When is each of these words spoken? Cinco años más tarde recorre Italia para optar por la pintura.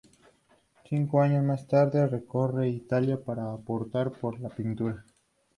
Cinco 0.89 1.21
años 1.21 1.43
más 1.43 1.67
tarde 1.67 2.07
recorre 2.07 2.69
Italia 2.69 3.23
para 3.23 3.49
optar 3.53 4.11
por 4.13 4.39
la 4.39 4.49
pintura. 4.49 5.05